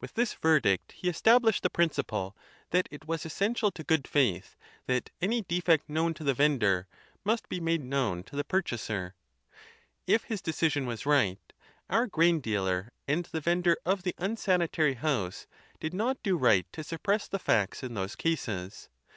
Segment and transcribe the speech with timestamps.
[0.00, 2.36] Withthis verdict he estabhshed the principle
[2.70, 4.54] that Scope of Cato'o it was essential to good faith
[4.86, 6.86] that any defect known ^*^*^^*"* to the vendor
[7.24, 9.16] must be made known to the purchaser.
[10.06, 11.40] If his decision was right,
[11.90, 15.48] our grain dealer and the vendor of the unsanitary house
[15.80, 18.88] did not do right to suppress the facts in those cases.